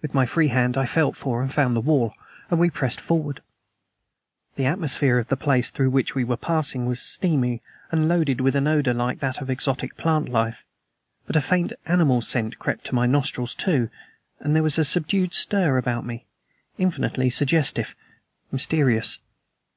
With 0.00 0.12
my 0.12 0.26
free 0.26 0.48
hand 0.48 0.76
I 0.76 0.86
felt 0.86 1.14
for 1.14 1.40
and 1.40 1.54
found 1.54 1.76
the 1.76 1.80
wall, 1.80 2.12
and 2.50 2.58
we 2.58 2.68
pressed 2.68 3.00
forward. 3.00 3.44
The 4.56 4.66
atmosphere 4.66 5.18
of 5.18 5.28
the 5.28 5.36
place 5.36 5.70
through 5.70 5.90
which 5.90 6.16
we 6.16 6.24
were 6.24 6.36
passing 6.36 6.84
was 6.84 7.00
steamy, 7.00 7.62
and 7.92 8.08
loaded 8.08 8.40
with 8.40 8.56
an 8.56 8.66
odor 8.66 8.92
like 8.92 9.20
that 9.20 9.40
of 9.40 9.48
exotic 9.48 9.96
plant 9.96 10.28
life. 10.28 10.64
But 11.28 11.36
a 11.36 11.40
faint 11.40 11.72
animal 11.86 12.22
scent 12.22 12.58
crept 12.58 12.86
to 12.86 12.94
my 12.96 13.06
nostrils, 13.06 13.54
too, 13.54 13.88
and 14.40 14.56
there 14.56 14.64
was 14.64 14.78
a 14.80 14.84
subdued 14.84 15.32
stir 15.32 15.78
about 15.78 16.04
me, 16.04 16.26
infinitely 16.76 17.30
suggestive 17.30 17.94
mysterious. 18.50 19.20